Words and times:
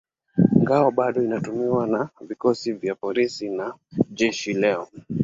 Ngao 0.61 0.89
bado 0.91 1.21
hutumiwa 1.21 1.87
na 1.87 2.09
vikosi 2.21 2.73
vya 2.73 2.95
polisi 2.95 3.49
na 3.49 3.73
jeshi 4.09 4.53
leo. 4.53 4.87